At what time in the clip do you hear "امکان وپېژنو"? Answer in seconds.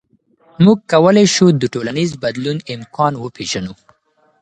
2.75-3.73